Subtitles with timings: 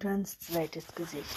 [0.00, 1.36] Antons zweites Gesicht.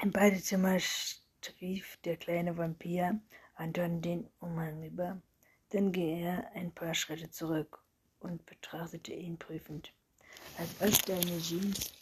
[0.00, 3.20] Im Badezimmer strief der kleine Vampir
[3.54, 5.20] Anton den Umhang über.
[5.68, 7.84] Dann ging er ein paar Schritte zurück
[8.20, 9.92] und betrachtete ihn prüfend.
[10.56, 11.92] Als ob deine Jeans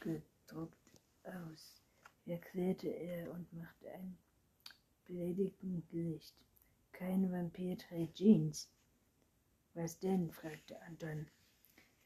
[0.00, 0.78] gedruckt
[1.24, 1.82] aus,
[2.24, 4.16] erklärte er und machte ein
[5.04, 6.34] beleidigtes Gesicht.
[6.92, 8.70] Kein Vampir trägt Jeans.
[9.74, 10.30] Was denn?
[10.30, 11.28] fragte Anton.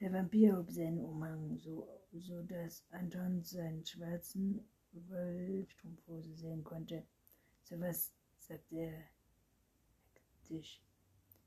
[0.01, 7.05] Der Vampir hob seinen Umhang so, so dass Anton seinen schwarzen Wollstrumpfhose sehen konnte.
[7.63, 9.05] So was, sagte er
[10.15, 10.81] hektisch.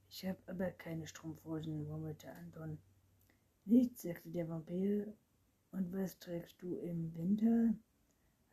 [0.08, 2.78] Ich habe aber keine Strumpfhosen, murmelte Anton.
[3.66, 5.12] Nichts, sagte der Vampir.
[5.72, 7.74] Und was trägst du im Winter?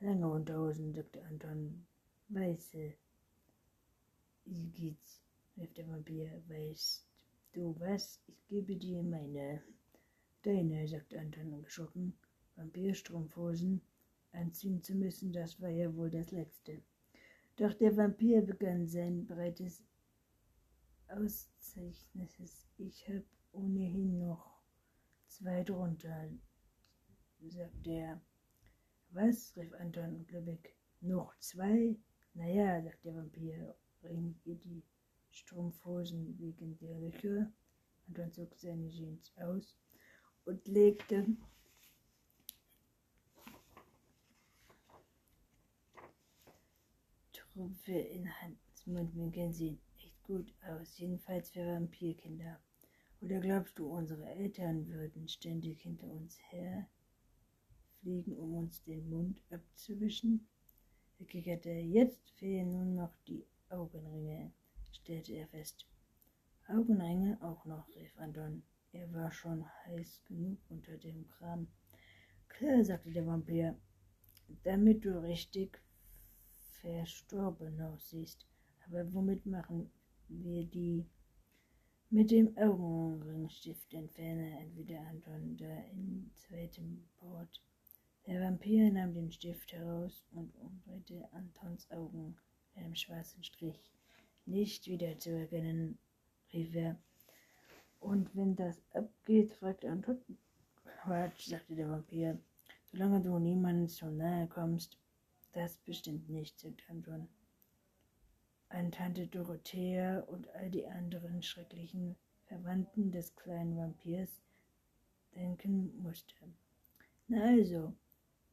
[0.01, 1.87] Lange Unterhosen, sagte Anton.
[2.30, 2.95] Weiße.
[4.46, 5.20] Wie geht's?
[5.59, 6.42] rief der Vampir.
[6.48, 7.06] Weißt
[7.52, 8.18] du was?
[8.26, 9.62] Ich gebe dir meine.
[10.42, 12.18] Deine, sagte Anton geschrocken,
[12.56, 13.82] Vampirstrumpfhosen
[14.32, 16.82] anziehen zu müssen, das war ja wohl das Letzte.
[17.56, 19.84] Doch der Vampir begann sein breites
[21.09, 22.66] Auszeichnetes.
[22.78, 24.62] Ich hab ohnehin noch
[25.28, 26.30] zwei drunter,
[27.48, 28.20] sagte er.
[29.10, 29.54] Was?
[29.56, 30.74] rief Anton ungläubig.
[31.02, 31.96] Noch zwei?
[32.32, 34.82] Naja, sagte der Vampir, reinigte die
[35.32, 37.52] Strumpfhosen wegen der Löcher.
[38.09, 39.76] Anton zog seine Jeans aus
[40.45, 41.27] und legte
[47.33, 52.61] Trümpfe in Hans Mundwinkeln sehen echt gut aus, jedenfalls für Vampirkinder.
[53.21, 56.88] Oder glaubst du, unsere Eltern würden ständig hinter uns her
[58.01, 60.49] fliegen, um uns den Mund abzuwischen?
[61.18, 61.71] Er kicherte.
[61.71, 64.53] Jetzt fehlen nur noch die Augenringe,
[64.93, 65.87] stellte er fest.
[66.66, 68.62] Augenringe auch noch, rief Anton.
[68.93, 71.69] Er war schon heiß genug unter dem Kram.
[72.49, 73.78] Klar, sagte der Vampir,
[74.65, 75.81] damit du richtig
[76.81, 78.47] verstorben aussiehst.
[78.87, 79.91] Aber womit machen
[80.29, 81.06] wir die?
[82.12, 87.62] Mit dem Augenringstift entferne entweder Anton da im zweiten Bord.
[88.27, 92.37] Der Vampir nahm den Stift heraus und umdrehte Antons Augen
[92.75, 93.93] mit einem schwarzen Strich.
[94.45, 95.99] Nicht wiederzuerkennen,
[96.53, 97.00] rief er.
[98.00, 100.19] Und wenn das abgeht, fragte Anton.
[100.84, 102.38] Quatsch, sagte der Vampir.
[102.91, 104.99] Solange du niemandem zu nahe kommst,
[105.53, 107.28] das bestimmt nicht, sagte Anton.
[108.71, 112.16] An Tante Dorothea und all die anderen schrecklichen
[112.47, 114.41] Verwandten des kleinen Vampirs
[115.34, 116.34] denken musste.
[117.28, 117.94] Na also,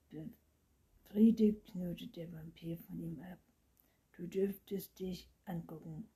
[0.10, 3.40] befriedigt knurrte der Vampir von ihm ab.
[4.16, 6.08] Du dürftest dich angucken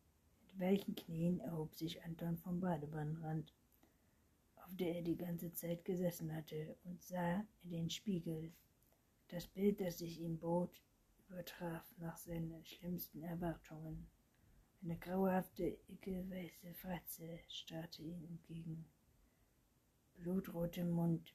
[0.53, 3.53] welchen Knien erhob sich Anton vom Badewannenrand,
[4.57, 8.51] auf der er die ganze Zeit gesessen hatte, und sah in den Spiegel.
[9.29, 10.81] Das Bild, das sich ihm bot,
[11.29, 14.07] übertraf nach seinen schlimmsten Erwartungen.
[14.83, 18.85] Eine grauhafte, ickelweiße Fratze starrte ihm entgegen.
[20.15, 21.33] Blutroter Mund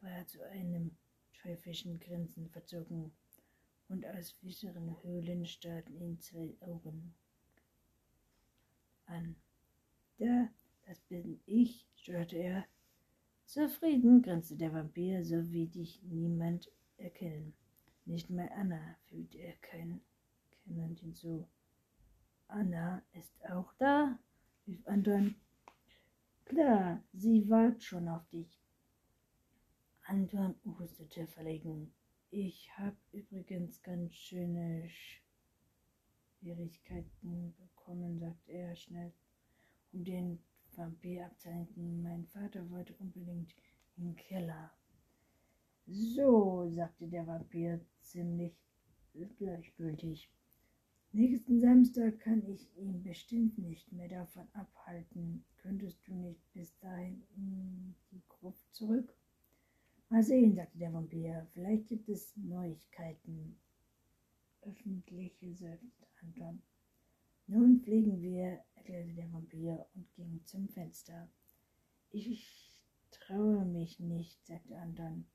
[0.00, 0.96] war zu einem
[1.42, 3.12] teuflischen Grinsen verzogen,
[3.88, 7.14] und aus fischeren Höhlen starrten ihn zwei Augen
[9.06, 9.36] an.
[10.18, 10.48] Da,
[10.86, 12.64] das bin ich, störte er.
[13.46, 17.54] Zufrieden, grinste der Vampir, so wie dich niemand erkennen.
[18.06, 20.00] Nicht mal Anna, fügte er kein
[20.64, 21.48] kennend hinzu.
[22.48, 24.18] Anna ist auch da,
[24.66, 25.34] rief Anton.
[26.44, 28.60] Klar, sie wart schon auf dich.
[30.02, 31.92] Anton hustete verlegen.
[32.30, 34.90] Ich hab übrigens ganz schöne
[36.44, 39.10] Schwierigkeiten bekommen, sagte er schnell,
[39.92, 40.38] um den
[40.76, 42.02] Vampir abzuhalten.
[42.02, 43.54] Mein Vater wollte unbedingt
[43.96, 44.70] in den Keller.
[45.86, 48.54] So, sagte der Vampir ziemlich
[49.38, 50.30] gleichgültig.
[51.12, 55.44] Nächsten Samstag kann ich ihn bestimmt nicht mehr davon abhalten.
[55.56, 59.16] Könntest du nicht bis dahin in die Gruft zurück?
[60.10, 61.46] Mal sehen, sagte der Vampir.
[61.52, 63.56] Vielleicht gibt es Neuigkeiten
[64.66, 66.62] öffentliche seufzte Anton.
[67.46, 71.28] Nun fliegen wir, erklärte der Vampir und ging zum Fenster.
[72.10, 75.26] Ich traue mich nicht, sagte Anton.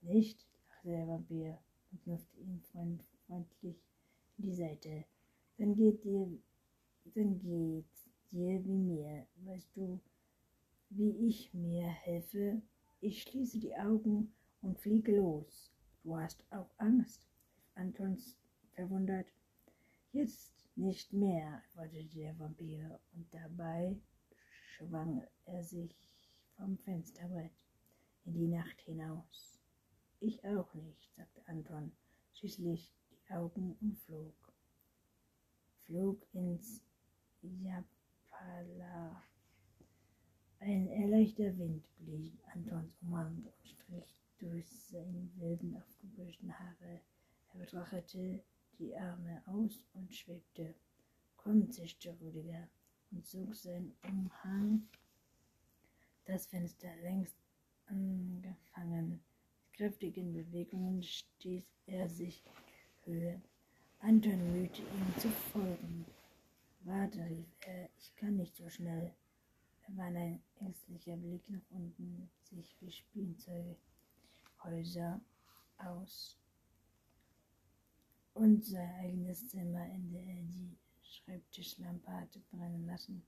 [0.00, 0.46] Nicht?
[0.68, 1.58] dachte der Vampir
[1.90, 2.60] und knuffte ihn
[3.26, 3.82] freundlich
[4.38, 5.04] in die Seite.
[5.58, 6.38] Dann geht dir,
[7.14, 9.26] dann geht's dir wie mir.
[9.44, 10.00] Weißt du,
[10.90, 12.62] wie ich mir helfe?
[13.00, 14.32] Ich schließe die Augen
[14.62, 15.72] und fliege los.
[16.02, 17.26] Du hast auch Angst,
[17.74, 18.36] Antons
[18.76, 19.26] verwundert.
[20.12, 23.96] Jetzt nicht mehr, antwortete der Vampir, und dabei
[24.76, 25.96] schwang er sich
[26.56, 27.52] vom Fensterbrett.
[28.26, 29.60] in die Nacht hinaus.
[30.20, 31.92] Ich auch nicht, sagte Anton,
[32.32, 34.52] schließlich die Augen und flog.
[35.84, 36.82] Flog ins
[37.42, 39.22] Japala.
[40.58, 47.00] Ein erleichter Wind blies Antons Umhang und strich durch seine wilden, aufgebüschten Haare.
[47.52, 48.42] Er betrachtete
[48.78, 50.74] die Arme aus und schwebte.
[51.36, 52.68] Komm, zischte Rüdiger
[53.10, 54.88] und zog seinen Umhang.
[56.24, 57.36] Das Fenster längst
[57.86, 59.10] angefangen.
[59.10, 59.20] Mit
[59.72, 62.42] kräftigen Bewegungen stieß er sich
[63.04, 63.42] Höhe.
[64.00, 66.04] Anton mühte ihm zu folgen.
[66.80, 69.14] Warte, rief er, ich kann nicht so schnell.
[69.88, 75.20] Er war ein ängstlicher Blick nach unten, sich wie Spielzeughäuser
[75.78, 76.36] aus
[78.36, 83.26] und sein eigenes Zimmer, in dem er die Schreibtischlampe hatte brennen lassen,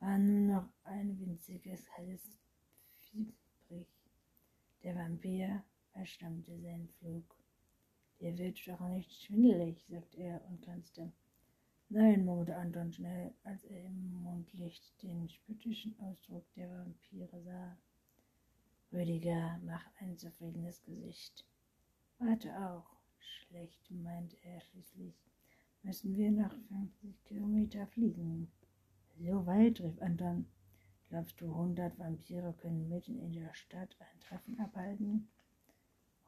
[0.00, 2.38] war nur noch ein winziges helles
[3.00, 3.86] Fiebrig.
[4.82, 5.62] Der Vampir
[5.92, 7.36] verstammte seinen Flug.
[8.20, 11.12] Dir wird doch nicht schwindelig, sagte er und tanzte.
[11.90, 17.76] Nein, murmelte Anton schnell, als er im Mondlicht den spöttischen Ausdruck der Vampire sah.
[18.92, 21.44] Rüdiger macht ein zufriedenes Gesicht.
[22.18, 22.91] Warte auch.
[23.22, 25.14] Schlecht, meinte er schließlich.
[25.82, 28.50] Müssen wir noch 50 Kilometer fliegen?
[29.18, 30.46] So weit, rief Anton.
[31.08, 35.28] Glaubst du, hundert Vampire können mitten in der Stadt ein Treffen abhalten?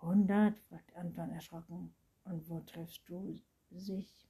[0.00, 0.58] Hundert?
[0.69, 1.94] fragte Anton erschrocken.
[2.25, 3.40] Und wo triffst du
[3.70, 4.29] sich?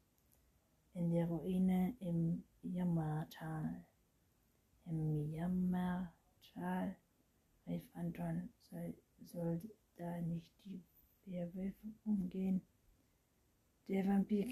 [0.92, 3.84] In der Ruine im Jammertal.
[4.86, 6.96] Im Jammertal,
[7.66, 9.60] rief Anton, soll, soll
[9.96, 10.82] da nicht die
[11.26, 12.62] Werwölfe umgehen?
[13.88, 14.46] Der Vampir.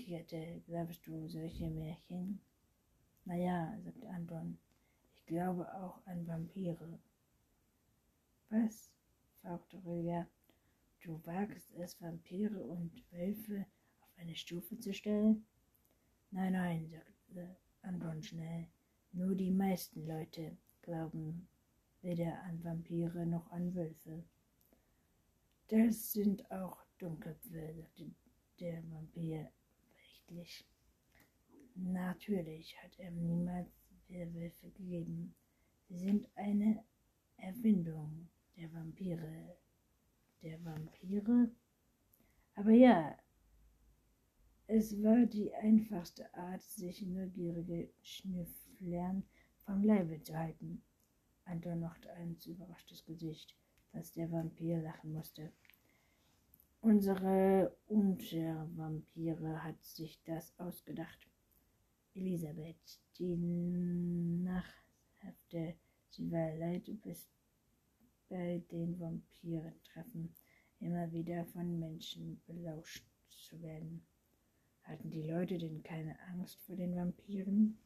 [0.66, 2.40] Glaubst du solche Märchen?
[3.24, 4.58] Na ja, sagte Anton,
[5.14, 6.98] ich glaube auch an Vampire.
[8.50, 8.90] Was?
[9.40, 10.26] fragte Rüdiger.
[11.02, 13.66] Du wagst es, Vampire und Wölfe
[14.00, 15.46] auf eine Stufe zu stellen?
[16.30, 18.68] Nein, nein, sagte Anton schnell.
[19.12, 21.48] Nur die meisten Leute glauben
[22.02, 24.24] weder an Vampire noch an Wölfe.
[25.68, 28.10] Das sind auch Dunkelköpfe, sagte
[28.60, 30.66] der Vampir verächtlich.
[31.74, 33.70] Natürlich hat er niemals
[34.08, 35.34] Werwölfe gegeben.
[35.88, 36.84] Sie sind eine
[37.38, 39.56] Erfindung der Vampire.
[40.42, 41.50] Der Vampire?
[42.54, 43.16] Aber ja,
[44.66, 49.24] es war die einfachste Art, sich neugierige Schnüfflern
[49.64, 50.82] vom Leibe zu halten.
[51.44, 53.56] Anton machte ein überraschtes Gesicht,
[53.92, 55.52] dass der Vampir lachen musste.
[56.80, 61.28] Unsere Untervampire hat sich das ausgedacht.
[62.14, 63.36] Elisabeth, die
[64.44, 65.76] Nachhafte,
[66.10, 67.28] sie war leid bis
[68.28, 70.34] bei den Vampiren treffen,
[70.80, 74.04] immer wieder von Menschen belauscht zu werden.
[74.82, 77.78] Hatten die Leute denn keine Angst vor den Vampiren?